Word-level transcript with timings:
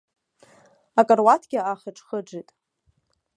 Икаруаҭгьы 0.99 1.59
аахыџ-хыџит. 1.61 2.49